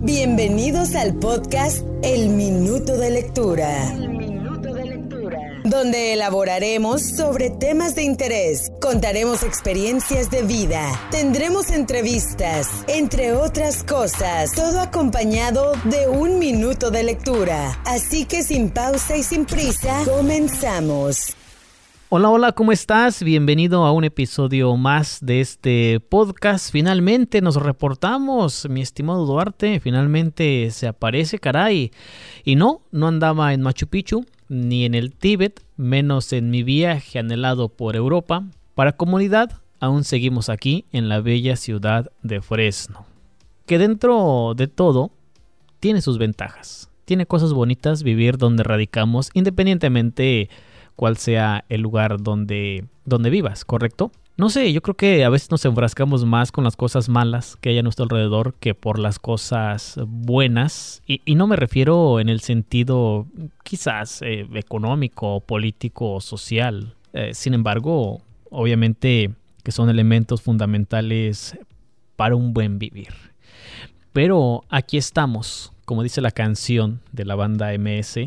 [0.00, 3.94] Bienvenidos al podcast El Minuto de Lectura.
[5.64, 14.52] Donde elaboraremos sobre temas de interés, contaremos experiencias de vida, tendremos entrevistas, entre otras cosas,
[14.52, 17.80] todo acompañado de un minuto de lectura.
[17.84, 21.35] Así que sin pausa y sin prisa, comenzamos.
[22.08, 23.20] Hola, hola, ¿cómo estás?
[23.24, 26.70] Bienvenido a un episodio más de este podcast.
[26.70, 31.90] Finalmente nos reportamos, mi estimado Duarte, finalmente se aparece, caray.
[32.44, 37.18] Y no, no andaba en Machu Picchu, ni en el Tíbet, menos en mi viaje
[37.18, 38.44] anhelado por Europa.
[38.76, 43.04] Para comunidad, aún seguimos aquí en la bella ciudad de Fresno.
[43.66, 45.10] Que dentro de todo,
[45.80, 46.88] tiene sus ventajas.
[47.04, 50.50] Tiene cosas bonitas vivir donde radicamos, independientemente
[50.96, 54.10] cuál sea el lugar donde, donde vivas, ¿correcto?
[54.38, 57.70] No sé, yo creo que a veces nos enfrascamos más con las cosas malas que
[57.70, 61.02] hay a nuestro alrededor que por las cosas buenas.
[61.06, 63.26] Y, no me refiero en el sentido
[63.64, 66.94] quizás eh, económico, político o social.
[67.14, 68.20] Eh, sin embargo,
[68.50, 69.30] obviamente
[69.62, 71.58] que son elementos fundamentales
[72.16, 73.14] para un buen vivir.
[74.12, 78.18] Pero aquí estamos, como dice la canción de la banda MS,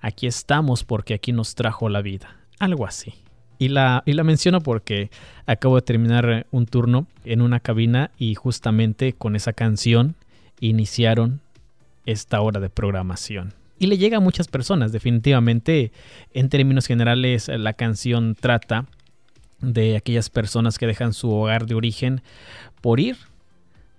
[0.00, 2.36] aquí estamos porque aquí nos trajo la vida.
[2.58, 3.14] Algo así.
[3.58, 5.10] Y la, y la menciono porque
[5.46, 10.14] acabo de terminar un turno en una cabina y justamente con esa canción
[10.60, 11.40] iniciaron
[12.06, 13.54] esta hora de programación.
[13.78, 15.92] Y le llega a muchas personas, definitivamente,
[16.32, 18.86] en términos generales, la canción trata
[19.60, 22.22] de aquellas personas que dejan su hogar de origen
[22.80, 23.16] por ir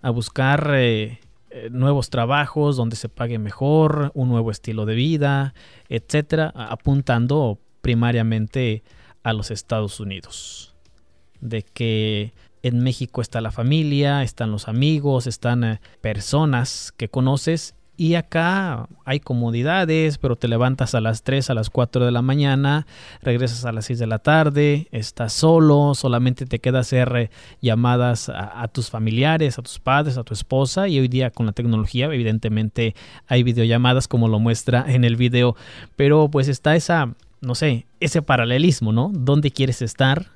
[0.02, 1.20] a buscar eh,
[1.52, 5.54] eh, nuevos trabajos donde se pague mejor, un nuevo estilo de vida,
[5.88, 8.84] etcétera, apuntando primariamente
[9.24, 10.76] a los Estados Unidos.
[11.42, 17.76] De que en México está la familia, están los amigos, están eh, personas que conoces
[18.00, 22.22] y acá hay comodidades, pero te levantas a las 3, a las 4 de la
[22.22, 22.88] mañana,
[23.22, 27.30] regresas a las 6 de la tarde, estás solo, solamente te queda hacer eh,
[27.62, 30.88] llamadas a, tus familiares, a tus padres, a tu esposa.
[30.88, 32.96] Y hoy día con la tecnología, evidentemente
[33.28, 35.58] hay videollamadas como lo muestra en el video.
[35.98, 39.12] Pero pues está esa, no sé, ese paralelismo, ¿no?
[39.14, 40.28] ¿Dónde quieres estar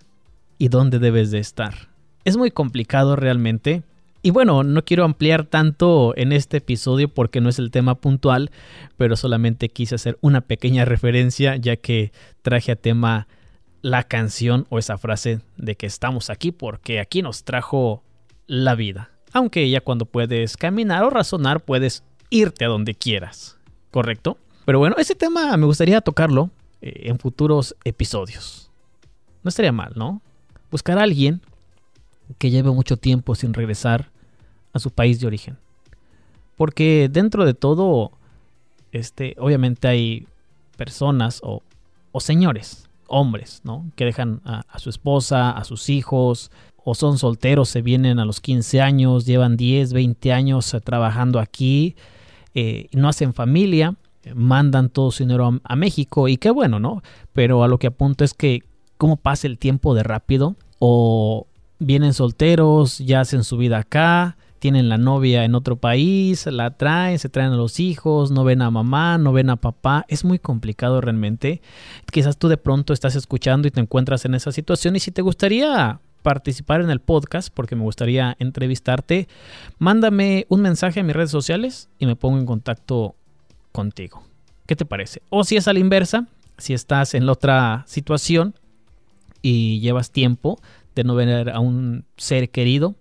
[0.57, 1.87] y dónde debes de estar?
[2.25, 3.83] Es muy complicado realmente
[4.25, 8.51] y bueno, no quiero ampliar tanto en este episodio porque no es el tema puntual,
[8.95, 13.27] pero solamente quise hacer una pequeña referencia ya que traje a tema
[13.81, 18.01] la canción o esa frase de que estamos aquí porque aquí nos trajo
[18.47, 19.09] la vida.
[19.33, 23.57] Aunque ya cuando puedes caminar o razonar puedes irte a donde quieras,
[23.91, 24.37] ¿correcto?
[24.63, 26.49] Pero bueno, ese tema me gustaría tocarlo
[26.81, 28.71] eh, en futuros episodios.
[29.43, 30.21] No estaría mal, ¿no?
[30.71, 31.41] Buscar a alguien
[32.37, 34.12] que lleve mucho tiempo sin regresar
[34.73, 35.57] a su país de origen.
[36.57, 38.11] Porque dentro de todo,
[38.91, 40.27] este, obviamente hay
[40.75, 41.61] personas o,
[42.19, 43.85] señores, hombres, ¿no?
[43.95, 46.51] Que dejan a, su esposa, a sus hijos,
[46.83, 51.39] o son solteros, se vienen a los 15 años, llevan 10, 20 años eh, trabajando
[51.39, 51.95] aquí,
[52.55, 53.95] eh, no hacen familia,
[54.35, 57.01] mandan todo su dinero a, a, México y qué bueno, ¿no?
[57.33, 58.63] Pero a lo que apunto es que
[58.97, 61.47] cómo pasa el tiempo de rápido o
[61.79, 67.19] vienen solteros, ya hacen su vida acá, tienen la novia en otro país, la traen,
[67.19, 70.05] se traen a los hijos, no ven a mamá, no ven a papá.
[70.07, 71.61] Es muy complicado realmente.
[72.09, 75.21] Quizás tú de pronto estás escuchando y te encuentras en esa situación y si te
[75.21, 79.27] gustaría participar en el podcast, porque me gustaría entrevistarte,
[79.79, 83.15] mándame un mensaje a mis redes sociales y me pongo en contacto
[83.73, 84.23] contigo.
[84.65, 85.21] ¿Qué te parece?
[85.29, 88.55] O si es a la inversa, si estás en la otra situación
[89.41, 90.57] y llevas tiempo
[90.95, 92.95] de no ver a un ser querido,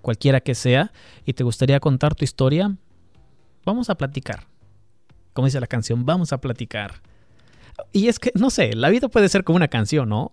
[0.00, 0.92] cualquiera que sea,
[1.24, 2.76] y te gustaría contar tu historia,
[3.64, 4.46] vamos a platicar.
[5.32, 7.02] Como dice la canción, vamos a platicar.
[7.92, 10.32] Y es que, no sé, la vida puede ser como una canción, ¿no?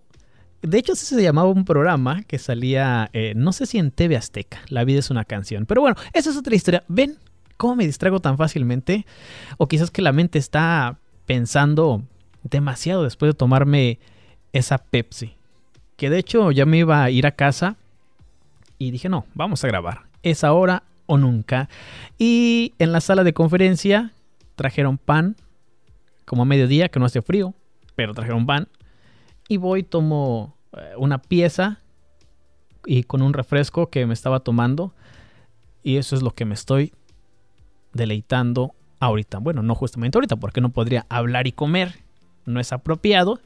[0.62, 4.60] De hecho, se llamaba un programa que salía, eh, no sé si en TV Azteca,
[4.68, 5.66] La vida es una canción.
[5.66, 6.82] Pero bueno, esa es otra historia.
[6.88, 7.16] ¿Ven
[7.56, 9.06] cómo me distraigo tan fácilmente?
[9.56, 12.02] O quizás que la mente está pensando
[12.42, 14.00] demasiado después de tomarme
[14.52, 15.36] esa Pepsi.
[15.96, 17.76] Que de hecho ya me iba a ir a casa
[18.78, 20.02] y dije, no, vamos a grabar.
[20.22, 21.68] Es ahora o nunca.
[22.18, 24.12] Y en la sala de conferencia
[24.54, 25.36] trajeron pan,
[26.24, 27.54] como a mediodía, que no hace frío,
[27.96, 28.68] pero trajeron pan.
[29.48, 31.80] Y voy, tomo eh, una pieza
[32.84, 34.94] y con un refresco que me estaba tomando.
[35.82, 36.92] Y eso es lo que me estoy
[37.92, 39.38] deleitando ahorita.
[39.38, 42.00] Bueno, no justamente ahorita, porque no podría hablar y comer.
[42.44, 43.40] No es apropiado,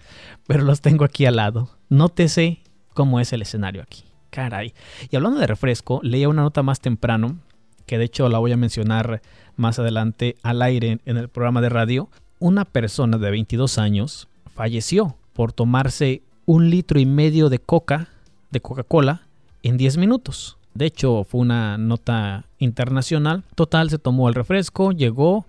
[0.46, 1.70] pero los tengo aquí al lado.
[1.88, 2.60] Nótese
[2.94, 4.04] cómo es el escenario aquí.
[4.32, 4.72] Caray.
[5.10, 7.36] Y hablando de refresco, leía una nota más temprano,
[7.84, 9.20] que de hecho la voy a mencionar
[9.56, 12.08] más adelante al aire en el programa de radio,
[12.38, 18.08] una persona de 22 años falleció por tomarse un litro y medio de coca,
[18.50, 19.28] de Coca-Cola,
[19.62, 20.56] en 10 minutos.
[20.74, 23.44] De hecho, fue una nota internacional.
[23.54, 25.46] Total, se tomó el refresco, llegó,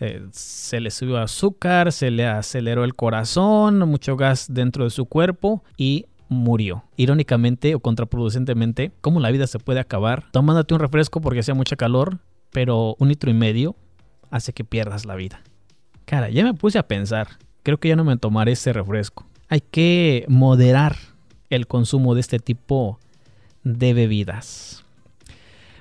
[0.00, 5.06] eh, se le subió azúcar, se le aceleró el corazón, mucho gas dentro de su
[5.06, 6.84] cuerpo y murió.
[6.96, 11.76] Irónicamente o contraproducentemente, ¿cómo la vida se puede acabar tomándote un refresco porque hacía mucha
[11.76, 12.18] calor,
[12.50, 13.76] pero un litro y medio
[14.30, 15.42] hace que pierdas la vida?
[16.04, 17.28] Cara, ya me puse a pensar,
[17.62, 19.26] creo que ya no me tomaré ese refresco.
[19.48, 20.96] Hay que moderar
[21.50, 22.98] el consumo de este tipo
[23.62, 24.84] de bebidas.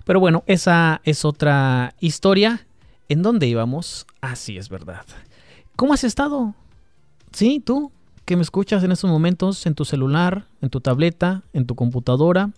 [0.06, 2.66] Pero bueno, esa es otra historia.
[3.10, 4.06] ¿En dónde íbamos?
[4.22, 5.06] Así es verdad.
[5.76, 6.56] ¿Cómo has estado?
[7.32, 7.92] Sí, tú,
[8.26, 12.52] que me escuchas en estos momentos en tu celular, en tu tableta, en tu computadora.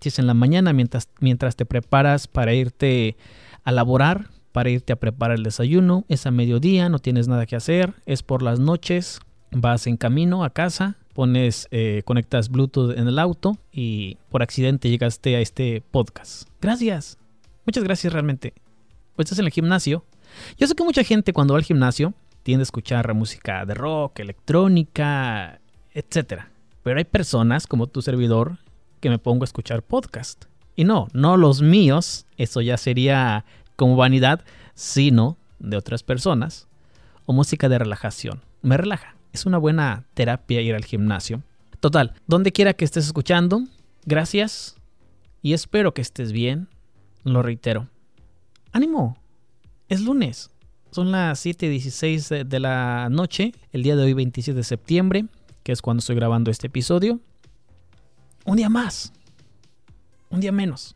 [0.00, 3.16] Si es en la mañana mientras, mientras te preparas para irte
[3.62, 7.56] a laborar, para irte a preparar el desayuno, es a mediodía, no tienes nada que
[7.56, 9.20] hacer, es por las noches,
[9.52, 14.90] vas en camino a casa, pones, eh, conectas Bluetooth en el auto y por accidente
[14.90, 16.48] llegaste a este podcast.
[16.60, 17.16] Gracias,
[17.64, 18.54] muchas gracias realmente.
[19.14, 20.04] Pues estás en el gimnasio.
[20.58, 24.20] Yo sé que mucha gente cuando va al gimnasio tiende a escuchar música de rock,
[24.20, 25.60] electrónica,
[25.92, 26.44] etc.
[26.82, 28.58] Pero hay personas como tu servidor
[29.00, 30.44] que me pongo a escuchar podcast.
[30.76, 33.44] Y no, no los míos, eso ya sería
[33.76, 34.44] como vanidad,
[34.74, 36.68] sino de otras personas.
[37.26, 38.42] O música de relajación.
[38.62, 39.16] Me relaja.
[39.32, 41.42] Es una buena terapia ir al gimnasio.
[41.80, 43.64] Total, donde quiera que estés escuchando,
[44.04, 44.76] gracias
[45.42, 46.68] y espero que estés bien.
[47.24, 47.88] Lo reitero.
[48.72, 49.18] ¡Ánimo!
[49.88, 50.51] Es lunes.
[50.92, 55.24] Son las 7:16 de la noche, el día de hoy 27 de septiembre,
[55.62, 57.18] que es cuando estoy grabando este episodio.
[58.44, 59.10] Un día más.
[60.28, 60.94] Un día menos.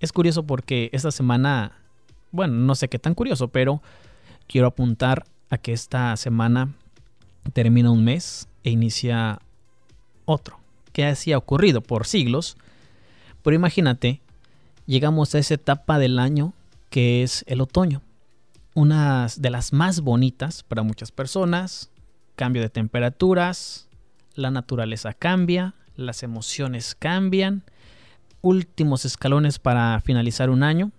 [0.00, 1.70] Es curioso porque esta semana,
[2.32, 3.80] bueno, no sé qué tan curioso, pero
[4.48, 6.74] quiero apuntar a que esta semana
[7.52, 9.38] termina un mes e inicia
[10.24, 10.58] otro,
[10.92, 12.56] que así ha ocurrido por siglos.
[13.44, 14.20] Pero imagínate,
[14.86, 16.54] llegamos a esa etapa del año
[16.90, 18.02] que es el otoño.
[18.74, 21.90] Una de las más bonitas para muchas personas.
[22.36, 23.88] Cambio de temperaturas,
[24.34, 27.62] la naturaleza cambia, las emociones cambian.
[28.42, 30.90] Últimos escalones para finalizar un año.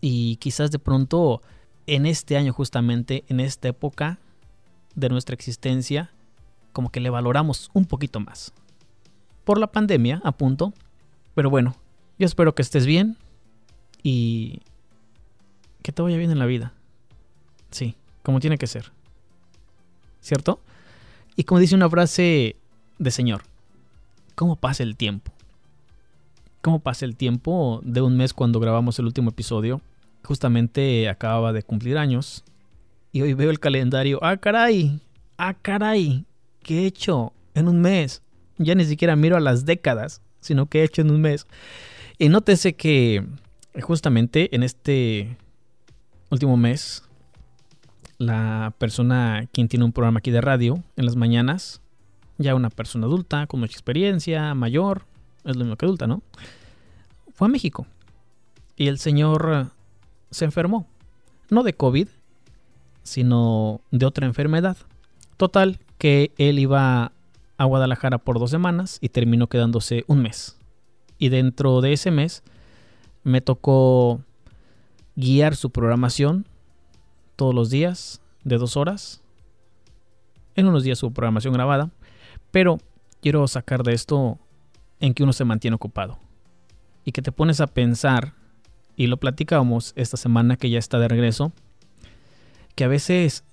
[0.00, 1.42] Y quizás de pronto
[1.86, 4.18] en este año justamente, en esta época,
[4.94, 6.10] de nuestra existencia
[6.72, 8.52] como que le valoramos un poquito más.
[9.44, 10.72] Por la pandemia, a punto.
[11.34, 11.76] Pero bueno,
[12.18, 13.16] yo espero que estés bien
[14.02, 14.60] y
[15.86, 16.72] que te vaya bien en la vida.
[17.70, 17.94] Sí,
[18.24, 18.90] como tiene que ser.
[20.20, 20.58] ¿Cierto?
[21.36, 22.56] Y como dice una frase
[22.98, 23.42] de señor,
[24.34, 25.30] ¿cómo pasa el tiempo?
[26.60, 29.80] ¿Cómo pasa el tiempo de un mes cuando grabamos el último episodio?
[30.24, 32.42] Justamente acababa de cumplir años
[33.12, 34.18] y hoy veo el calendario.
[34.22, 35.00] Ah, caray.
[35.38, 36.24] Ah, caray.
[36.64, 38.22] ¿Qué he hecho en un mes?
[38.58, 41.46] Ya ni siquiera miro a las décadas, sino que he hecho en un mes.
[42.18, 43.24] Y nótese que
[43.80, 45.36] justamente en este
[46.30, 47.04] último mes,
[48.18, 51.80] la persona quien tiene un programa aquí de radio en las mañanas,
[52.38, 55.04] ya una persona adulta, con mucha experiencia, mayor,
[55.44, 56.22] es lo mismo que adulta, ¿no?
[57.34, 57.86] Fue a México.
[58.76, 59.70] Y el señor
[60.30, 60.86] se enfermó.
[61.50, 62.08] No de COVID,
[63.02, 64.76] sino de otra enfermedad.
[65.36, 67.12] Total, que él iba
[67.58, 70.58] a Guadalajara por dos semanas y terminó quedándose un mes.
[71.18, 72.42] Y dentro de ese mes
[73.22, 74.20] me tocó
[75.16, 76.46] guiar su programación
[77.34, 79.22] todos los días de dos horas.
[80.54, 81.90] En unos días su programación grabada.
[82.50, 82.78] Pero
[83.20, 84.38] quiero sacar de esto
[85.00, 86.18] en que uno se mantiene ocupado.
[87.04, 88.34] Y que te pones a pensar,
[88.96, 91.52] y lo platicamos esta semana que ya está de regreso,
[92.74, 93.44] que a veces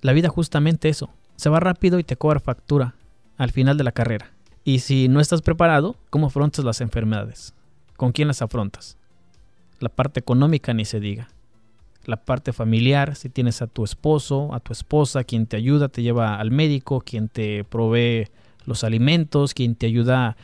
[0.00, 2.94] la vida justamente eso, se va rápido y te cobra factura
[3.36, 4.32] al final de la carrera.
[4.64, 7.54] Y si no estás preparado, ¿cómo afrontas las enfermedades?
[7.96, 8.96] ¿Con quién las afrontas?
[9.82, 11.28] La parte económica ni se diga.
[12.04, 16.02] La parte familiar, si tienes a tu esposo, a tu esposa, quien te ayuda, te
[16.02, 18.28] lleva al médico, quien te provee
[18.64, 20.36] los alimentos, quien te ayuda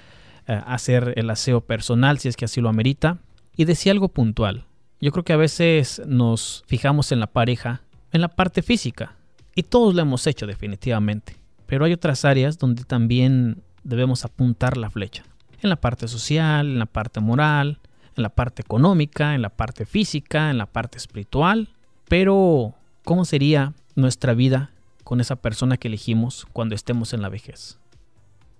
[0.48, 3.18] eh, a hacer el aseo personal si es que así lo amerita.
[3.56, 4.64] Y decía algo puntual.
[5.00, 9.14] Yo creo que a veces nos fijamos en la pareja en la parte física.
[9.54, 11.36] Y todos lo hemos hecho definitivamente.
[11.66, 15.22] Pero hay otras áreas donde también debemos apuntar la flecha.
[15.60, 17.78] En la parte social, en la parte moral,
[18.18, 21.70] en la parte económica, en la parte física, en la parte espiritual.
[22.08, 24.70] Pero, ¿cómo sería nuestra vida
[25.04, 27.78] con esa persona que elegimos cuando estemos en la vejez?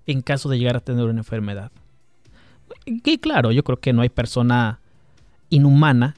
[0.07, 1.73] En caso de llegar a tener una enfermedad.
[2.87, 4.81] Y claro, yo creo que no hay persona
[5.51, 6.15] inhumana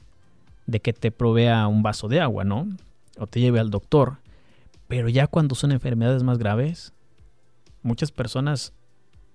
[0.67, 2.67] de que te provea un vaso de agua, ¿no?
[3.17, 4.17] O te lleve al doctor.
[4.87, 6.93] Pero ya cuando son enfermedades más graves,
[7.81, 8.73] muchas personas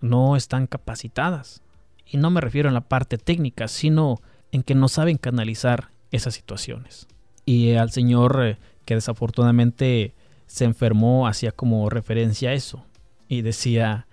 [0.00, 1.62] no están capacitadas.
[2.06, 4.20] Y no me refiero en la parte técnica, sino
[4.52, 7.08] en que no saben canalizar esas situaciones.
[7.44, 10.14] Y al señor eh, que desafortunadamente
[10.46, 12.84] se enfermó hacía como referencia a eso.
[13.28, 14.06] Y decía,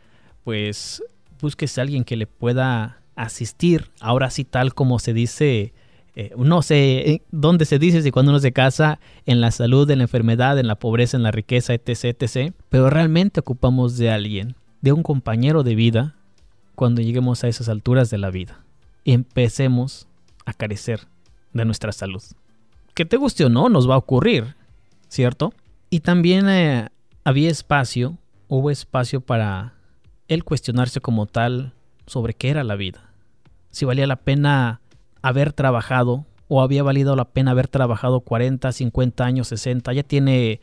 [0.44, 1.04] pues
[1.40, 5.74] búsquese a alguien que le pueda asistir, ahora sí tal como se dice,
[6.16, 9.90] eh, no sé eh, dónde se dice si cuando uno se casa, en la salud,
[9.90, 14.10] en la enfermedad, en la pobreza, en la riqueza, etc., etc., pero realmente ocupamos de
[14.10, 16.16] alguien, de un compañero de vida,
[16.76, 18.64] cuando lleguemos a esas alturas de la vida
[19.04, 20.08] y empecemos
[20.46, 21.02] a carecer
[21.54, 22.24] de nuestra salud.
[22.94, 24.56] Que te guste o no, nos va a ocurrir,
[25.08, 25.54] ¿cierto?
[25.90, 26.90] Y también eh,
[27.24, 29.74] había espacio, hubo espacio para
[30.28, 31.74] él cuestionarse como tal
[32.06, 33.12] sobre qué era la vida.
[33.72, 34.82] Si valía la pena
[35.22, 39.92] haber trabajado o había valido la pena haber trabajado 40, 50 años, 60.
[39.94, 40.60] Ya tiene,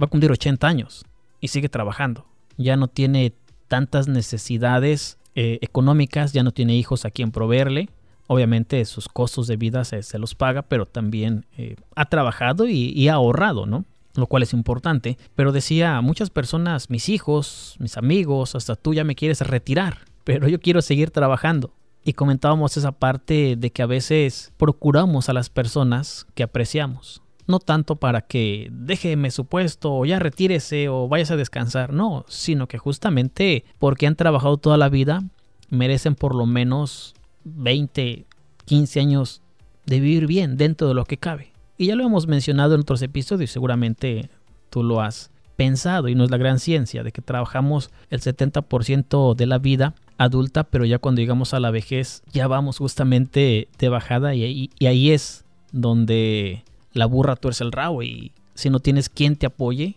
[0.00, 1.04] va a cumplir 80 años
[1.40, 2.26] y sigue trabajando.
[2.56, 3.34] Ya no tiene
[3.66, 7.88] tantas necesidades eh, económicas, ya no tiene hijos a quien proveerle.
[8.26, 13.08] Obviamente sus costos de vida se, los paga, pero también eh, ha trabajado y, y
[13.08, 13.84] ha ahorrado, ¿no?
[14.14, 15.18] lo cual es importante.
[15.34, 20.48] Pero decía, muchas personas, mis hijos, mis amigos, hasta tú ya me quieres retirar pero
[20.48, 21.72] yo quiero seguir trabajando.
[22.02, 27.22] Y comentábamos esa parte de que a veces procuramos a las personas que apreciamos.
[27.46, 32.24] No tanto para que déjeme su puesto o ya retírese o vayas a descansar, no,
[32.28, 35.22] sino que justamente porque han trabajado toda la vida
[35.70, 38.26] merecen por lo menos 20,
[38.64, 39.42] 15 años
[39.86, 41.52] de vivir bien dentro de lo que cabe.
[41.76, 44.30] Y ya lo hemos mencionado en otros episodios, seguramente
[44.70, 49.34] tú lo has pensado y no es la gran ciencia de que trabajamos el 70%
[49.34, 53.88] de la vida adulta, pero ya cuando llegamos a la vejez ya vamos justamente de
[53.88, 59.36] bajada y, ahí es donde la burra tuerce el rabo y si no tienes quien
[59.36, 59.96] te apoye,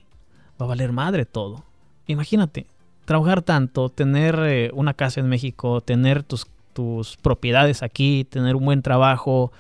[0.60, 1.64] va a valer madre todo.
[2.08, 2.66] Imagínate,
[3.06, 8.66] trabajar tanto, tener eh, una casa en México, tener tus, tus propiedades aquí, tener un
[8.66, 9.52] buen trabajo,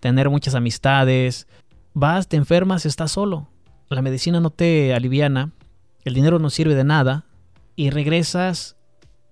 [0.00, 1.46] tener muchas amistades,
[1.92, 3.48] vas, te enfermas, estás solo.
[3.88, 5.50] La medicina no te aliviana,
[6.04, 7.24] el dinero no sirve de nada
[7.74, 8.76] y regresas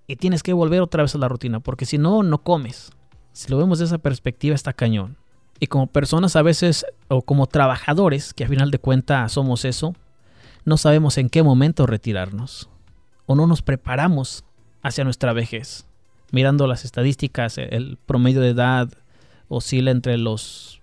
[0.07, 2.93] y tienes que volver otra vez a la rutina, porque si no, no comes.
[3.33, 5.17] Si lo vemos de esa perspectiva, está cañón.
[5.61, 9.95] Y como personas a veces, o como trabajadores, que a final de cuentas somos eso,
[10.65, 12.69] no sabemos en qué momento retirarnos.
[13.27, 14.45] O no nos preparamos
[14.83, 15.87] hacia nuestra vejez.
[16.31, 18.89] Mirando las estadísticas, el promedio de edad
[19.49, 20.81] oscila entre los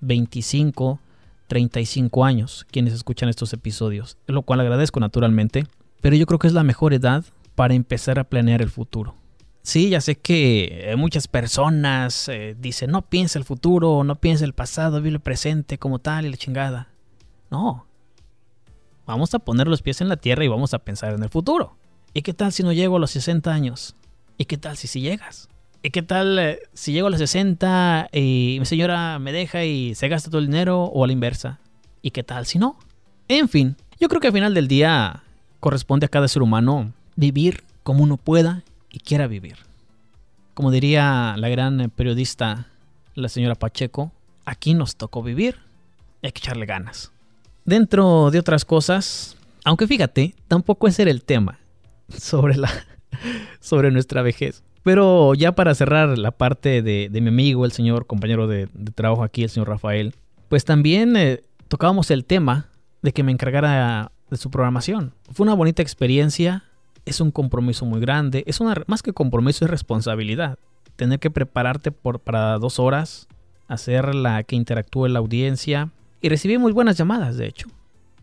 [0.00, 1.00] 25,
[1.48, 5.66] 35 años, quienes escuchan estos episodios, lo cual agradezco naturalmente.
[6.00, 9.14] Pero yo creo que es la mejor edad para empezar a planear el futuro.
[9.64, 14.44] Sí, ya sé que eh, muchas personas eh, dicen, no piensa el futuro, no piensa
[14.44, 16.88] el pasado, vive el presente como tal y la chingada.
[17.50, 17.86] No.
[19.06, 21.78] Vamos a poner los pies en la tierra y vamos a pensar en el futuro.
[22.12, 23.96] ¿Y qué tal si no llego a los 60 años?
[24.36, 25.48] ¿Y qué tal si sí llegas?
[25.82, 29.94] ¿Y qué tal eh, si llego a los 60 y mi señora me deja y
[29.94, 31.58] se gasta todo el dinero o a la inversa?
[32.02, 32.78] ¿Y qué tal si no?
[33.28, 35.22] En fin, yo creo que al final del día
[35.60, 38.62] corresponde a cada ser humano vivir como uno pueda
[38.94, 39.56] y quiera vivir.
[40.54, 42.68] Como diría la gran periodista,
[43.16, 44.12] la señora Pacheco,
[44.44, 45.56] aquí nos tocó vivir
[46.26, 47.12] hay que echarle ganas.
[47.64, 51.58] Dentro de otras cosas, aunque fíjate, tampoco ese era el tema
[52.08, 52.70] sobre, la,
[53.60, 54.62] sobre nuestra vejez.
[54.82, 59.42] Pero ya para cerrar la parte de, mi amigo, el señor compañero de, trabajo aquí,
[59.42, 60.14] el señor Rafael,
[60.48, 62.68] pues también eh, tocábamos el tema
[63.02, 65.14] de que me encargara de su programación.
[65.32, 66.64] Fue una bonita experiencia,
[67.04, 68.44] es un compromiso muy grande.
[68.46, 70.58] Es una, más que compromiso, es responsabilidad.
[70.96, 73.28] Tener que prepararte por, para dos horas,
[73.68, 75.90] hacer la que interactúe la audiencia.
[76.20, 77.68] Y recibí muy buenas llamadas, de hecho.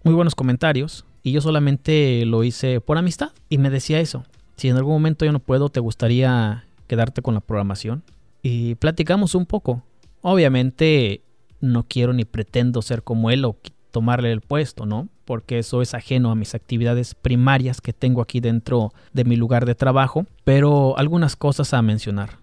[0.04, 1.06] Muy buenos comentarios.
[1.24, 3.32] Y yo solamente lo hice por amistad.
[3.50, 4.24] Y me decía eso.
[4.56, 8.04] Si en algún momento yo no puedo, ¿te gustaría quedarte con la programación?
[8.42, 9.84] Y platicamos un poco.
[10.22, 11.22] Obviamente
[11.60, 13.58] no quiero ni pretendo ser como él o
[13.92, 15.08] tomarle el puesto, ¿no?
[15.26, 19.66] Porque eso es ajeno a mis actividades primarias que tengo aquí dentro de mi lugar
[19.66, 22.40] de trabajo, pero algunas cosas a mencionar.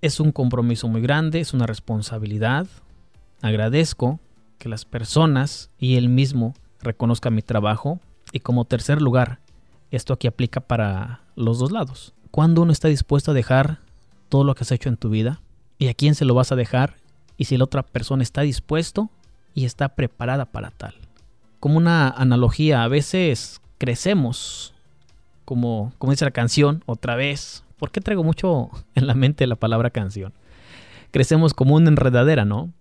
[0.00, 2.66] Es un compromiso muy grande, es una responsabilidad.
[3.40, 4.20] Agradezco
[4.58, 8.00] que las personas y él mismo reconozcan mi trabajo.
[8.32, 9.40] Y como tercer lugar,
[9.90, 12.14] esto aquí aplica para los dos lados.
[12.30, 13.80] Cuando uno está dispuesto a dejar
[14.28, 15.40] todo lo que has hecho en tu vida
[15.78, 16.96] y a quién se lo vas a dejar
[17.36, 19.10] y si la otra persona está dispuesto
[19.54, 20.94] y está preparada para tal.
[21.60, 24.74] Como una analogía, a veces crecemos,
[25.44, 27.64] como, como dice la canción, otra vez.
[27.78, 30.32] ¿Por qué traigo mucho en la mente la palabra canción?
[31.10, 32.72] Crecemos como una enredadera, ¿no?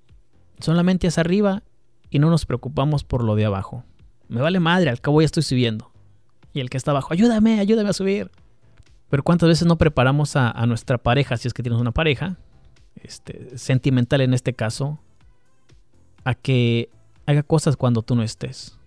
[0.60, 1.63] Solamente es arriba
[2.10, 3.84] y no nos preocupamos por lo de abajo.
[4.28, 5.92] Me vale madre, al cabo ya estoy subiendo.
[6.54, 8.32] Y el que está abajo, ayúdame, ayúdame a subir.
[9.10, 12.38] Pero cuántas veces no preparamos a, a nuestra pareja, si es que tienes una pareja,
[12.96, 15.00] este, sentimental en este caso,
[16.24, 16.90] a que
[17.25, 18.78] haga cosas cuando tú no estés.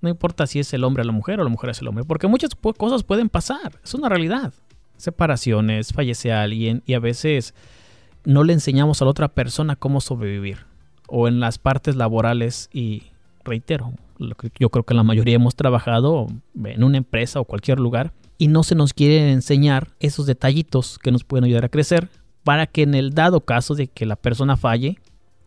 [0.00, 2.04] No importa si es el hombre a la mujer o la mujer es el hombre,
[2.04, 4.52] porque muchas cosas pueden pasar, es una realidad.
[4.96, 7.54] Separaciones, fallece alguien y a veces
[8.24, 10.66] no le enseñamos a la otra persona cómo sobrevivir.
[11.06, 13.04] O en las partes laborales y
[13.44, 13.92] reitero,
[14.58, 16.26] yo creo que la mayoría hemos trabajado
[16.64, 21.12] en una empresa o cualquier lugar y no se nos quiere enseñar esos detallitos que
[21.12, 22.08] nos pueden ayudar a crecer
[22.42, 24.98] para que en el dado caso de que la persona falle,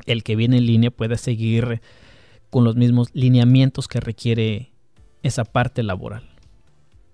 [0.08, 1.82] el que viene en línea pueda seguir
[2.50, 4.72] con los mismos lineamientos que requiere
[5.22, 6.24] esa parte laboral.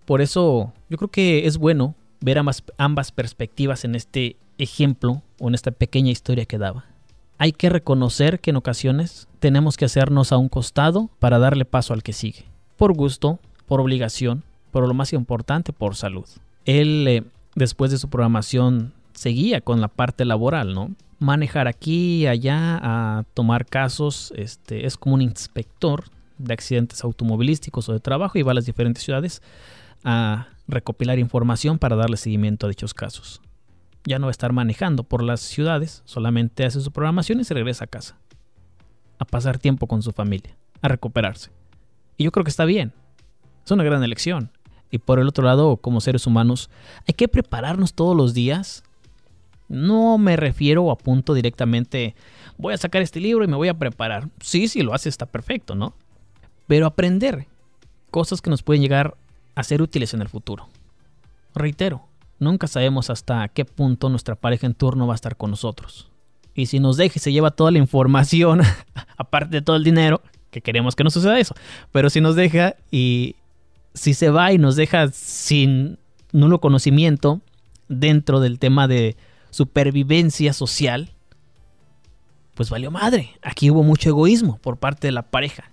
[0.05, 2.37] Por eso yo creo que es bueno ver
[2.77, 6.85] ambas, perspectivas en este ejemplo o en esta pequeña historia que daba.
[7.37, 11.93] Hay que reconocer que en ocasiones tenemos que hacernos a un costado para darle paso
[11.93, 12.45] al que sigue.
[12.77, 16.25] Por gusto, por obligación, pero lo más importante, por salud.
[16.65, 17.23] Él, eh,
[17.55, 20.91] después de su programación seguía con la parte laboral, ¿no?
[21.23, 26.03] Manejar aquí allá, a tomar casos, este, es como un inspector
[26.37, 29.41] de accidentes automovilísticos o de trabajo y va a las diferentes ciudades
[30.03, 33.39] a recopilar información para darle seguimiento a dichos casos.
[34.03, 37.53] Ya no va a estar manejando por las ciudades, solamente hace su programación y se
[37.53, 38.17] regresa a casa.
[39.17, 41.51] A pasar tiempo con su familia, a recuperarse.
[42.17, 42.91] Y yo creo que está bien.
[43.63, 44.51] Es una gran elección.
[44.91, 46.69] Y por el otro lado, como seres humanos,
[47.07, 48.83] hay que prepararnos todos los días
[49.73, 52.15] no me refiero a punto directamente,
[52.57, 54.29] voy a sacar este libro y me voy a preparar.
[54.39, 55.93] Sí, si lo hace está perfecto, ¿no?
[56.67, 57.47] Pero aprender
[58.11, 59.17] cosas que nos pueden llegar
[59.55, 60.69] a ser útiles en el futuro.
[61.55, 62.07] Reitero,
[62.39, 66.09] nunca sabemos hasta qué punto nuestra pareja en turno va a estar con nosotros.
[66.55, 68.61] Y si nos deja y se lleva toda la información,
[69.17, 71.55] aparte de todo el dinero, que queremos que no suceda eso,
[71.91, 73.35] pero si nos deja y
[73.95, 75.97] si se va y nos deja sin
[76.31, 77.41] nulo conocimiento
[77.89, 79.15] dentro del tema de
[79.53, 81.11] supervivencia social,
[82.55, 83.37] pues valió madre.
[83.43, 85.71] Aquí hubo mucho egoísmo por parte de la pareja.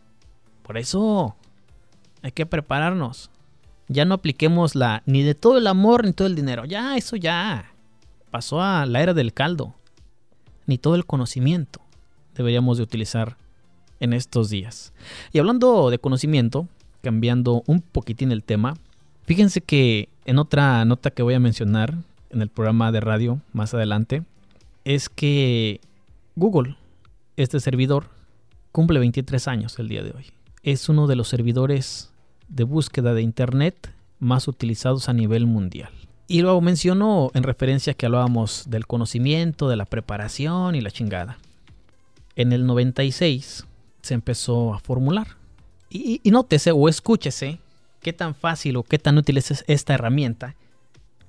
[0.62, 1.34] Por eso
[2.22, 3.30] hay que prepararnos.
[3.88, 6.66] Ya no apliquemos la ni de todo el amor ni todo el dinero.
[6.66, 7.72] Ya, eso ya.
[8.30, 9.74] Pasó a la era del caldo.
[10.66, 11.80] Ni todo el conocimiento
[12.34, 13.38] deberíamos de utilizar
[13.98, 14.92] en estos días.
[15.32, 16.68] Y hablando de conocimiento,
[17.02, 18.74] cambiando un poquitín el tema,
[19.24, 21.96] fíjense que en otra nota que voy a mencionar,
[22.30, 24.22] en el programa de radio más adelante,
[24.84, 25.80] es que
[26.36, 26.76] Google,
[27.36, 28.08] este servidor,
[28.72, 30.26] cumple 23 años el día de hoy.
[30.62, 32.10] Es uno de los servidores
[32.48, 35.90] de búsqueda de Internet más utilizados a nivel mundial.
[36.28, 41.38] Y lo mencionó en referencia que hablábamos del conocimiento, de la preparación y la chingada.
[42.36, 43.66] En el 96
[44.02, 45.26] se empezó a formular.
[45.88, 47.58] Y, y nótese o escúchese
[48.00, 50.54] qué tan fácil o qué tan útil es esta herramienta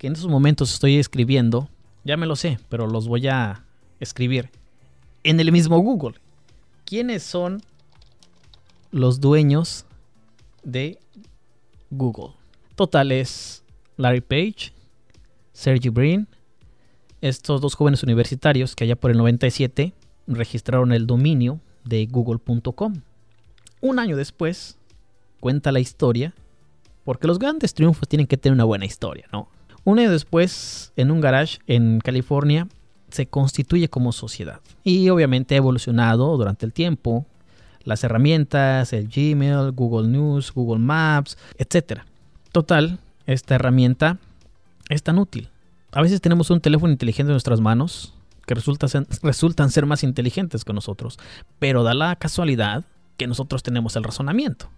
[0.01, 1.69] que en estos momentos estoy escribiendo,
[2.03, 3.63] ya me lo sé, pero los voy a
[3.99, 4.49] escribir
[5.23, 6.15] en el mismo Google.
[6.85, 7.61] ¿Quiénes son
[8.89, 9.85] los dueños
[10.63, 10.97] de
[11.91, 12.31] Google?
[12.73, 13.63] Total es
[13.95, 14.73] Larry Page,
[15.53, 16.27] Sergey Brin,
[17.21, 19.93] estos dos jóvenes universitarios que allá por el 97
[20.25, 23.01] registraron el dominio de google.com.
[23.81, 24.79] Un año después,
[25.39, 26.33] cuenta la historia,
[27.03, 29.47] porque los grandes triunfos tienen que tener una buena historia, ¿no?
[29.83, 32.67] Un año después, en un garage en California,
[33.09, 34.61] se constituye como sociedad.
[34.83, 37.25] Y obviamente ha evolucionado durante el tiempo
[37.83, 42.01] las herramientas, el Gmail, Google News, Google Maps, etc.
[42.51, 44.17] Total, esta herramienta
[44.89, 45.49] es tan útil.
[45.91, 48.13] A veces tenemos un teléfono inteligente en nuestras manos
[48.45, 48.55] que
[49.23, 51.17] resultan ser más inteligentes que nosotros,
[51.59, 52.85] pero da la casualidad
[53.17, 54.69] que nosotros tenemos el razonamiento.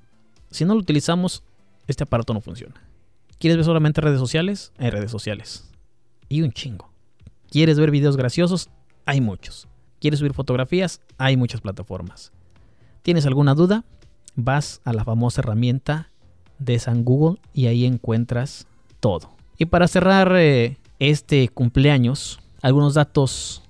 [0.49, 1.43] Si no lo utilizamos,
[1.87, 2.75] este aparato no funciona.
[3.43, 4.71] ¿Quieres ver solamente redes sociales?
[4.77, 5.69] Hay redes sociales.
[6.29, 6.93] Y un chingo.
[7.51, 8.69] ¿Quieres ver videos graciosos?
[9.05, 9.67] Hay muchos.
[9.99, 11.01] ¿Quieres subir fotografías?
[11.17, 12.31] Hay muchas plataformas.
[13.01, 13.83] ¿Tienes alguna duda?
[14.37, 16.09] Vas a la famosa herramienta
[16.57, 18.65] de San Google y ahí encuentras
[19.01, 19.31] todo.
[19.57, 23.61] Y para cerrar eh, este cumpleaños, algunos datos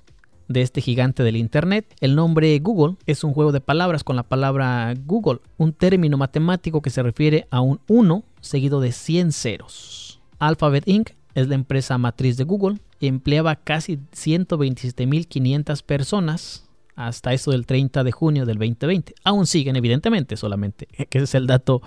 [0.47, 1.95] de este gigante del Internet.
[1.99, 6.81] El nombre Google es un juego de palabras con la palabra Google, un término matemático
[6.81, 10.21] que se refiere a un 1 seguido de 100 ceros.
[10.39, 11.11] Alphabet Inc.
[11.35, 18.11] es la empresa matriz de Google empleaba casi 127.500 personas hasta eso del 30 de
[18.11, 19.15] junio del 2020.
[19.23, 21.81] Aún siguen, evidentemente, solamente, que ese es el dato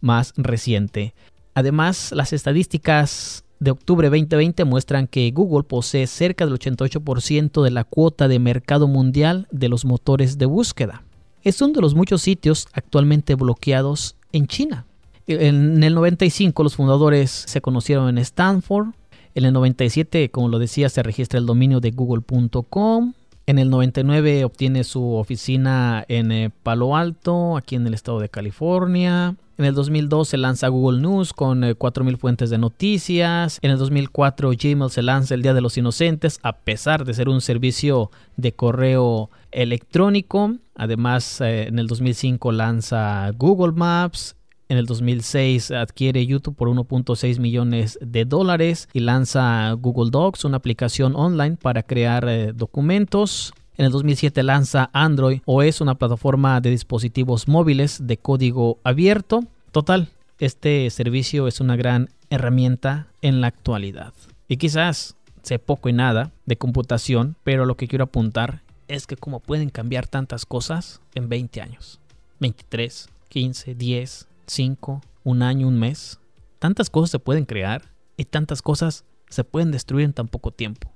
[0.00, 1.14] más reciente.
[1.54, 7.84] Además, las estadísticas de octubre 2020 muestran que Google posee cerca del 88% de la
[7.84, 11.02] cuota de mercado mundial de los motores de búsqueda.
[11.42, 14.86] Es uno de los muchos sitios actualmente bloqueados en China.
[15.26, 18.88] En el 95 los fundadores se conocieron en Stanford.
[19.34, 23.12] En el 97, como lo decía, se registra el dominio de google.com.
[23.46, 28.28] En el 99 obtiene su oficina en eh, Palo Alto, aquí en el estado de
[28.28, 29.36] California.
[29.58, 33.58] En el 2002 se lanza Google News con 4.000 eh, fuentes de noticias.
[33.60, 37.28] En el 2004 Gmail se lanza el Día de los Inocentes, a pesar de ser
[37.28, 40.54] un servicio de correo electrónico.
[40.76, 44.36] Además, eh, en el 2005 lanza Google Maps.
[44.68, 50.58] En el 2006 adquiere YouTube por 1.6 millones de dólares y lanza Google Docs, una
[50.58, 53.52] aplicación online para crear eh, documentos.
[53.78, 59.44] En el 2007 lanza Android o es una plataforma de dispositivos móviles de código abierto.
[59.70, 60.08] Total,
[60.40, 64.12] este servicio es una gran herramienta en la actualidad.
[64.48, 69.16] Y quizás sé poco y nada de computación, pero lo que quiero apuntar es que
[69.16, 72.00] como pueden cambiar tantas cosas en 20 años.
[72.40, 76.18] 23, 15, 10, 5, un año, un mes.
[76.58, 80.90] Tantas cosas se pueden crear y tantas cosas se pueden destruir en tan poco tiempo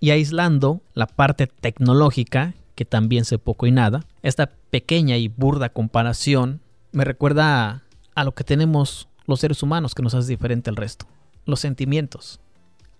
[0.00, 5.70] y aislando la parte tecnológica, que también sé poco y nada, esta pequeña y burda
[5.70, 6.60] comparación
[6.92, 7.82] me recuerda
[8.14, 11.06] a, lo que tenemos los seres humanos que nos hace diferente al resto.
[11.44, 12.40] Los sentimientos.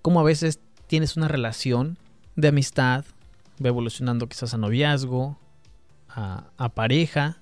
[0.02, 1.98] Como a veces tienes una relación
[2.34, 3.04] de amistad,
[3.64, 5.38] va evolucionando quizás a noviazgo,
[6.08, 7.38] a, pareja,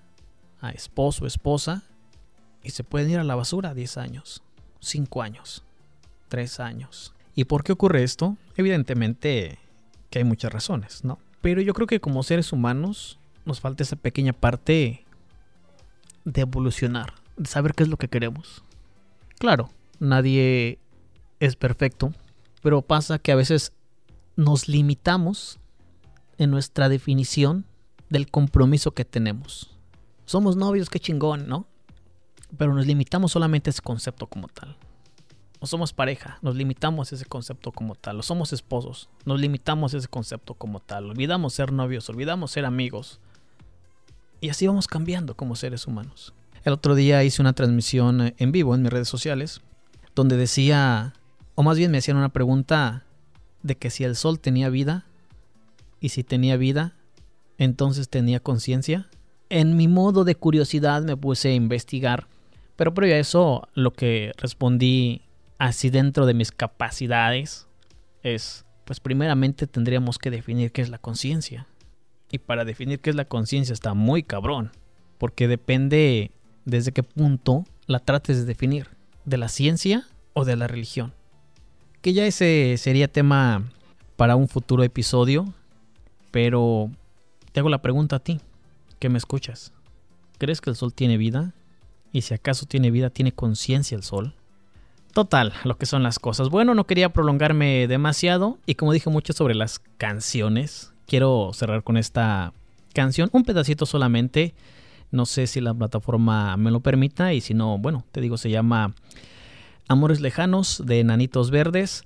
[0.61, 1.83] a esposo, esposa,
[2.63, 4.43] y se pueden ir a la basura 10 años,
[4.81, 5.65] 5 años,
[6.29, 7.14] 3 años.
[7.35, 8.37] ¿Y por qué ocurre esto?
[8.57, 9.59] Evidentemente
[10.11, 11.19] que hay muchas razones, ¿no?
[11.41, 15.05] Pero yo creo que como seres humanos nos falta esa pequeña parte
[16.25, 18.63] de evolucionar, de saber qué es lo que queremos.
[19.39, 20.79] Claro, nadie
[21.41, 22.13] es perfecto,
[22.63, 23.73] pero pasa que a veces
[24.37, 25.59] nos limitamos
[26.39, 27.67] en nuestra definición
[28.09, 29.77] del compromiso que tenemos.
[30.25, 31.67] Somos novios, qué chingón, ¿no?
[32.57, 34.77] Pero nos limitamos solamente a ese concepto como tal
[35.67, 38.19] somos pareja, nos limitamos ese concepto como tal.
[38.19, 41.11] O somos esposos, nos limitamos a ese concepto como tal.
[41.11, 43.21] Olvidamos ser novios, olvidamos ser amigos.
[44.41, 46.35] Y así vamos cambiando como seres humanos.
[46.65, 49.61] El otro día hice una transmisión en vivo en mis redes sociales
[50.15, 51.15] donde decía,
[51.55, 53.05] o más bien me hacían una pregunta
[53.63, 55.07] de que si el sol tenía vida
[56.01, 56.95] y si tenía vida,
[57.59, 59.09] entonces tenía conciencia.
[59.49, 62.29] En mi modo de curiosidad me puse a investigar,
[62.77, 65.23] pero previo a eso lo que respondí
[65.59, 67.67] así dentro de mis capacidades
[68.23, 71.67] es, pues primeramente tendríamos que definir qué es la conciencia.
[72.31, 74.73] Y para definir qué es la conciencia está muy cabrón,
[75.19, 76.33] porque depende
[76.65, 78.89] desde qué punto la trates de definir,
[79.25, 81.13] de la ciencia o de la religión.
[82.01, 83.71] Que ya ese sería tema
[84.17, 85.53] para un futuro episodio,
[86.31, 86.91] pero
[87.53, 88.41] te hago la pregunta a ti,
[88.99, 89.73] que me escuchas.
[90.39, 91.55] ¿Crees que el sol tiene vida?
[92.13, 94.35] Y si acaso tiene vida, ¿tiene conciencia el sol?
[95.15, 96.49] Total, lo que son las cosas.
[96.49, 101.97] Bueno, no quería prolongarme demasiado y como dije mucho sobre las canciones, quiero cerrar con
[101.97, 102.53] esta
[102.93, 104.55] canción, un pedacito solamente.
[105.13, 108.51] No sé si la plataforma me lo permita y si no, bueno, te digo, se
[108.51, 108.93] llama
[109.87, 112.03] Amores Lejanos de Nanitos Verdes.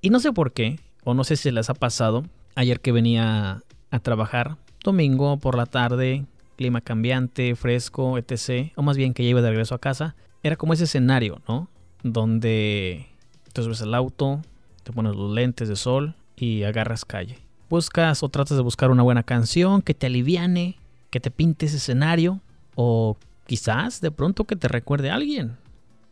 [0.00, 2.24] Y no sé por qué, o no sé si les ha pasado,
[2.54, 6.24] ayer que venía a trabajar, domingo por la tarde,
[6.56, 8.72] clima cambiante, fresco, etc.
[8.74, 11.68] O más bien que ya iba de regreso a casa, era como ese escenario, ¿no?
[12.12, 13.06] Donde
[13.52, 14.42] te subes el auto,
[14.82, 17.38] te pones los lentes de sol y agarras calle.
[17.68, 20.78] Buscas o tratas de buscar una buena canción que te aliviane,
[21.10, 22.40] que te pinte ese escenario
[22.74, 23.16] o
[23.46, 25.56] quizás de pronto que te recuerde a alguien,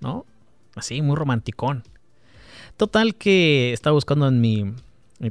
[0.00, 0.26] ¿no?
[0.74, 1.84] Así, muy romanticón.
[2.76, 4.74] Total que estaba buscando en mi,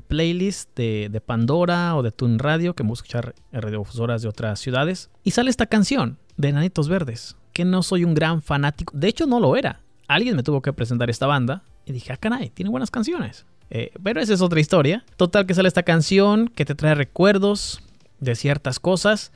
[0.07, 4.59] playlist de, de, Pandora o de Tune Radio, que me gusta escuchar radiofusoras de otras
[4.59, 9.09] ciudades, y sale esta canción de Nanitos Verdes, que no soy un gran fanático, de
[9.09, 12.49] hecho no lo era, alguien me tuvo que presentar esta banda y dije, ah, caray,
[12.49, 13.45] tiene buenas canciones.
[13.69, 15.03] Eh, pero esa es otra historia.
[15.17, 17.81] Total que sale esta canción que te trae recuerdos
[18.19, 19.31] de ciertas cosas.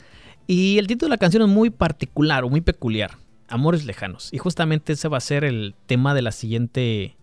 [0.45, 3.17] Y el título de la canción es muy particular o muy peculiar.
[3.49, 4.29] Amores lejanos.
[4.31, 7.15] Y justamente ese va a ser el tema de la siguiente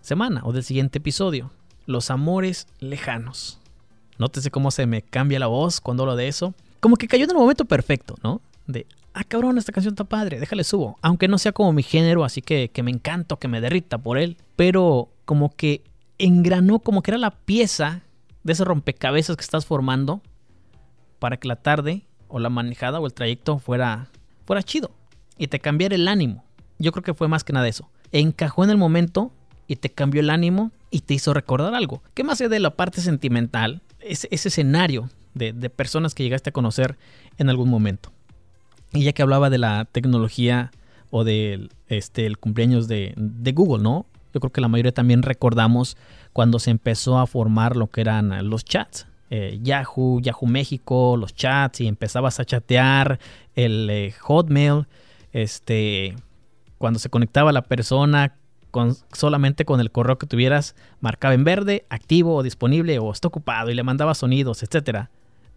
[0.00, 1.50] semana o del siguiente episodio.
[1.86, 3.58] Los amores lejanos.
[4.18, 6.54] Nótese cómo se me cambia la voz cuando hablo de eso.
[6.80, 8.40] Como que cayó en el momento perfecto, ¿no?
[8.66, 10.98] De, ah, cabrón, esta canción está padre, déjale subo.
[11.02, 14.18] Aunque no sea como mi género, así que, que me encanta, que me derrita por
[14.18, 14.36] él.
[14.56, 15.82] Pero como que
[16.18, 18.02] engranó, como que era la pieza
[18.42, 20.22] de ese rompecabezas que estás formando
[21.18, 24.08] para que la tarde o la manejada o el trayecto fuera,
[24.46, 24.90] fuera chido
[25.36, 26.44] y te cambiara el ánimo.
[26.78, 27.90] Yo creo que fue más que nada eso.
[28.12, 29.32] Encajó en el momento
[29.66, 32.02] y te cambió el ánimo y te hizo recordar algo.
[32.14, 33.82] ¿Qué más allá de la parte sentimental?
[34.00, 36.98] Ese, ese escenario de, personas que llegaste a conocer
[37.38, 38.12] en algún momento.
[38.92, 40.70] Y ya que hablaba de la tecnología
[41.10, 44.06] o del este, el cumpleaños de, de Google, ¿no?
[44.32, 45.96] Yo creo que la mayoría también recordamos
[46.32, 49.06] cuando se empezó a formar lo que eran los chats.
[49.30, 53.20] Eh, Yahoo, Yahoo México, los chats y empezabas a chatear,
[53.54, 54.86] el eh, Hotmail,
[55.32, 56.16] este,
[56.78, 58.34] cuando se conectaba la persona
[58.72, 63.28] con, solamente con el correo que tuvieras, marcaba en verde, activo o disponible o está
[63.28, 65.06] ocupado y le mandaba sonidos, etc.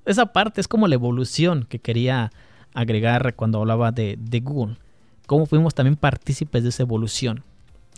[0.06, 2.32] Esa parte es como la evolución que quería
[2.74, 4.78] agregar cuando hablaba de, de Google.
[5.26, 7.44] Cómo fuimos también partícipes de esa evolución.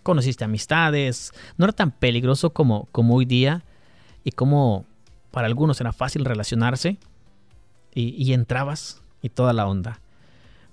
[0.03, 3.63] Conociste amistades, no era tan peligroso como, como hoy día
[4.23, 4.85] y como
[5.31, 6.97] para algunos era fácil relacionarse
[7.93, 9.99] y, entrabas y toda la onda.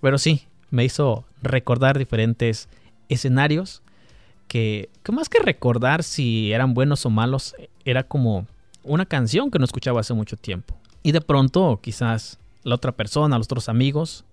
[0.01, 2.69] Pero sí, me hizo recordar diferentes
[3.09, 3.83] escenarios
[4.49, 8.47] que, que, más que recordar si eran buenos o malos, era como
[8.83, 10.77] una canción que no escuchaba hace mucho tiempo.
[11.03, 14.25] Y de pronto quizás la otra persona, los otros amigos,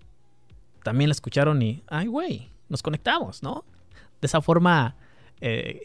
[0.83, 3.65] también la escucharon y, ay güey, nos conectamos, ¿no?
[4.21, 4.95] De esa forma,
[5.41, 5.83] eh,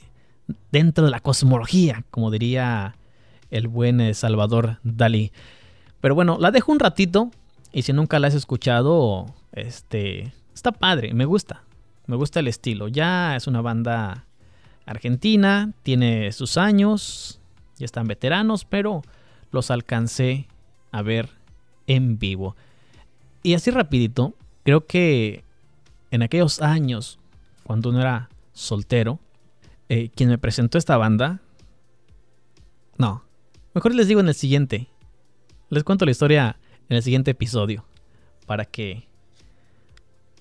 [0.71, 2.97] dentro de la cosmología, como diría
[3.51, 5.33] el buen eh, Salvador Dalí.
[6.01, 7.31] Pero bueno, la dejo un ratito
[7.73, 11.63] y si nunca la has escuchado, este, está padre, me gusta,
[12.07, 12.89] me gusta el estilo.
[12.89, 14.27] Ya es una banda
[14.87, 17.41] argentina, tiene sus años,
[17.79, 19.03] ya están veteranos, pero
[19.51, 20.47] los alcancé
[20.93, 21.31] a ver
[21.87, 22.57] en vivo.
[23.43, 25.45] Y así rapidito, creo que
[26.11, 27.19] en aquellos años,
[27.65, 29.19] cuando uno era soltero,
[29.89, 31.41] eh, quien me presentó esta banda,
[32.97, 33.25] no,
[33.75, 34.87] Mejor les digo en el siguiente.
[35.69, 36.57] Les cuento la historia
[36.89, 37.85] en el siguiente episodio.
[38.47, 39.09] Para que.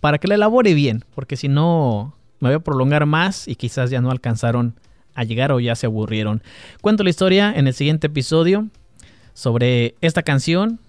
[0.01, 1.03] Para que la elabore bien.
[1.15, 2.15] Porque si no.
[2.39, 3.47] Me voy a prolongar más.
[3.47, 4.75] Y quizás ya no alcanzaron
[5.15, 6.43] a llegar o ya se aburrieron.
[6.81, 8.67] Cuento la historia en el siguiente episodio.
[9.33, 10.79] Sobre esta canción.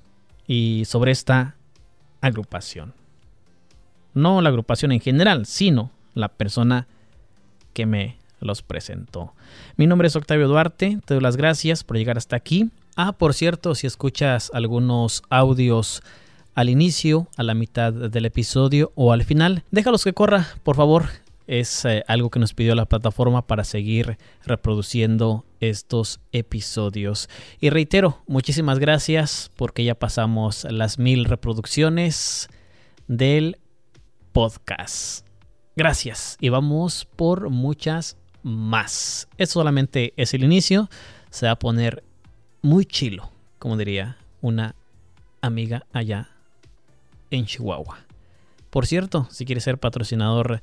[0.46, 1.56] Y sobre esta
[2.20, 2.94] agrupación.
[4.12, 5.46] No la agrupación en general.
[5.46, 6.86] Sino la persona
[7.72, 9.32] que me los presentó.
[9.76, 12.70] Mi nombre es Octavio Duarte, te doy las gracias por llegar hasta aquí.
[12.96, 16.02] Ah, por cierto, si escuchas algunos audios
[16.54, 21.06] al inicio, a la mitad del episodio o al final, déjalos que corra, por favor.
[21.46, 27.28] Es eh, algo que nos pidió la plataforma para seguir reproduciendo estos episodios.
[27.60, 32.48] Y reitero, muchísimas gracias porque ya pasamos las mil reproducciones
[33.08, 33.58] del
[34.32, 35.26] podcast.
[35.76, 39.28] Gracias y vamos por muchas más.
[39.38, 40.88] Esto solamente es el inicio.
[41.30, 42.04] Se va a poner
[42.62, 44.74] muy chilo, como diría una
[45.40, 46.30] amiga allá
[47.30, 47.98] en Chihuahua.
[48.70, 50.62] Por cierto, si quieres ser patrocinador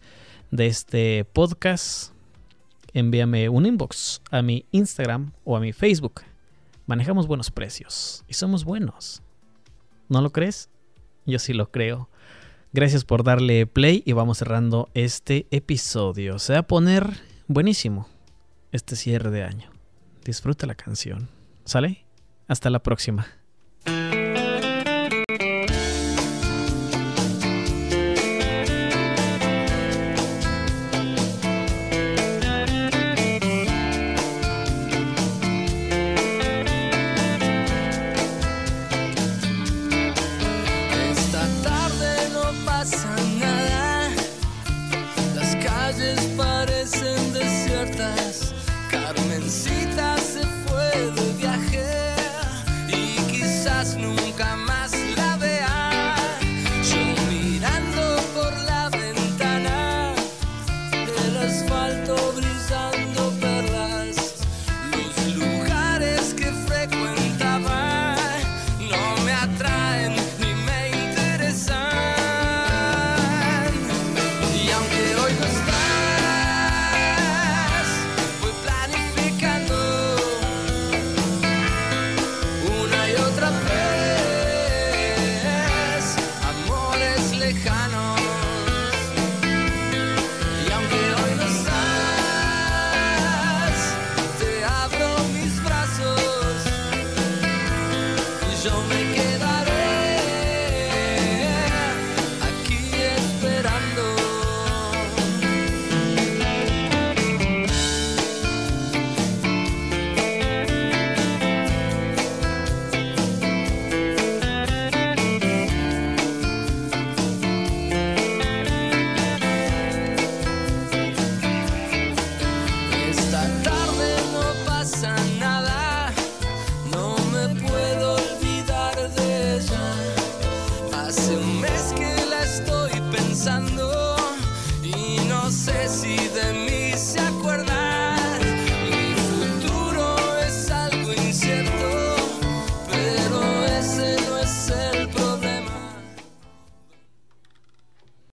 [0.51, 2.13] de este podcast,
[2.93, 6.21] envíame un inbox a mi Instagram o a mi Facebook.
[6.85, 9.21] Manejamos buenos precios y somos buenos.
[10.09, 10.69] ¿No lo crees?
[11.25, 12.09] Yo sí lo creo.
[12.73, 16.39] Gracias por darle play y vamos cerrando este episodio.
[16.39, 18.07] Se va a poner buenísimo
[18.71, 19.69] este cierre de año.
[20.23, 21.29] Disfruta la canción.
[21.65, 22.05] ¿Sale?
[22.47, 23.40] Hasta la próxima.